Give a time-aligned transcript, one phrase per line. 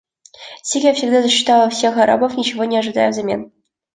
[0.63, 3.51] Сирия всегда защищала всех арабов, ничего не ожидая взамен.